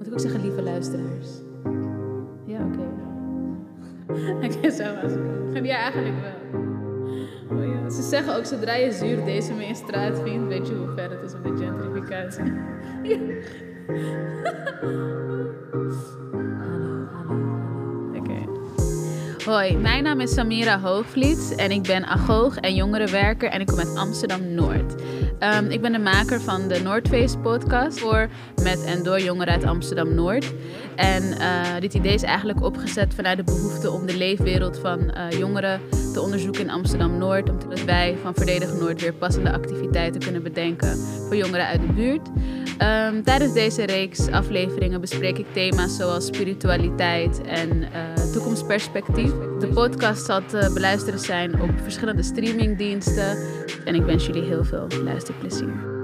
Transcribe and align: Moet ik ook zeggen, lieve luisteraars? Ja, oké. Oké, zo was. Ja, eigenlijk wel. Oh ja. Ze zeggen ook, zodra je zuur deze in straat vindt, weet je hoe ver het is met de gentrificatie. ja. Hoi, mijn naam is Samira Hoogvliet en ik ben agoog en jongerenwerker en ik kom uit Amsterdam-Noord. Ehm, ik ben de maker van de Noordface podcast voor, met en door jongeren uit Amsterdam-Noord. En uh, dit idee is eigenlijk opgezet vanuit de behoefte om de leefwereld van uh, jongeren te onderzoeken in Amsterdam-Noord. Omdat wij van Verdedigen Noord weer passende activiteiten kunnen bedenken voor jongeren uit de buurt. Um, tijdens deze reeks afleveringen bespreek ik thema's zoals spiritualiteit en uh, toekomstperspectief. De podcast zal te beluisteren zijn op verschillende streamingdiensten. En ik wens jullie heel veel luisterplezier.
Moet 0.00 0.08
ik 0.08 0.14
ook 0.14 0.20
zeggen, 0.20 0.40
lieve 0.40 0.62
luisteraars? 0.62 1.28
Ja, 2.46 2.58
oké. 2.64 2.88
Oké, 4.46 4.70
zo 4.70 4.84
was. 5.02 5.12
Ja, 5.62 5.76
eigenlijk 5.76 6.14
wel. 6.20 6.60
Oh 7.50 7.64
ja. 7.72 7.90
Ze 7.90 8.02
zeggen 8.02 8.36
ook, 8.36 8.44
zodra 8.44 8.74
je 8.74 8.92
zuur 8.92 9.24
deze 9.24 9.66
in 9.66 9.74
straat 9.74 10.20
vindt, 10.22 10.48
weet 10.48 10.68
je 10.68 10.74
hoe 10.74 10.88
ver 10.94 11.10
het 11.10 11.22
is 11.22 11.32
met 11.32 11.44
de 11.44 11.64
gentrificatie. 11.64 12.44
ja. 13.10 13.18
Hoi, 19.50 19.76
mijn 19.76 20.02
naam 20.02 20.20
is 20.20 20.34
Samira 20.34 20.80
Hoogvliet 20.80 21.54
en 21.56 21.70
ik 21.70 21.82
ben 21.82 22.06
agoog 22.06 22.56
en 22.56 22.74
jongerenwerker 22.74 23.48
en 23.48 23.60
ik 23.60 23.66
kom 23.66 23.78
uit 23.78 23.96
Amsterdam-Noord. 23.96 24.94
Ehm, 25.38 25.70
ik 25.70 25.80
ben 25.80 25.92
de 25.92 25.98
maker 25.98 26.40
van 26.40 26.68
de 26.68 26.80
Noordface 26.82 27.38
podcast 27.38 27.98
voor, 27.98 28.28
met 28.62 28.84
en 28.84 29.02
door 29.02 29.20
jongeren 29.20 29.52
uit 29.52 29.64
Amsterdam-Noord. 29.64 30.52
En 30.96 31.22
uh, 31.22 31.80
dit 31.80 31.94
idee 31.94 32.14
is 32.14 32.22
eigenlijk 32.22 32.62
opgezet 32.62 33.14
vanuit 33.14 33.36
de 33.36 33.44
behoefte 33.44 33.90
om 33.90 34.06
de 34.06 34.16
leefwereld 34.16 34.78
van 34.78 35.00
uh, 35.00 35.38
jongeren 35.38 35.80
te 36.12 36.20
onderzoeken 36.20 36.62
in 36.62 36.70
Amsterdam-Noord. 36.70 37.50
Omdat 37.50 37.84
wij 37.84 38.16
van 38.22 38.34
Verdedigen 38.34 38.78
Noord 38.78 39.00
weer 39.00 39.14
passende 39.14 39.52
activiteiten 39.52 40.20
kunnen 40.20 40.42
bedenken 40.42 40.98
voor 40.98 41.36
jongeren 41.36 41.66
uit 41.66 41.80
de 41.80 41.92
buurt. 41.92 42.28
Um, 42.82 43.22
tijdens 43.22 43.52
deze 43.52 43.84
reeks 43.84 44.28
afleveringen 44.28 45.00
bespreek 45.00 45.38
ik 45.38 45.46
thema's 45.52 45.96
zoals 45.96 46.26
spiritualiteit 46.26 47.40
en 47.42 47.82
uh, 47.82 48.32
toekomstperspectief. 48.32 49.30
De 49.58 49.68
podcast 49.74 50.24
zal 50.24 50.44
te 50.44 50.70
beluisteren 50.74 51.18
zijn 51.18 51.60
op 51.62 51.70
verschillende 51.82 52.22
streamingdiensten. 52.22 53.38
En 53.84 53.94
ik 53.94 54.02
wens 54.02 54.26
jullie 54.26 54.44
heel 54.44 54.64
veel 54.64 54.86
luisterplezier. 55.04 55.99